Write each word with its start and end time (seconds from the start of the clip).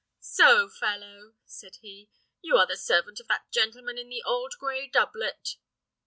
"So, 0.19 0.67
fellow," 0.67 1.35
said 1.45 1.75
he, 1.81 2.09
"you 2.41 2.57
are 2.57 2.65
the 2.65 2.75
servant 2.75 3.19
of 3.19 3.27
that 3.27 3.51
gentleman 3.51 3.99
in 3.99 4.09
the 4.09 4.23
old 4.25 4.53
gray 4.59 4.87
doublet?" 4.87 5.57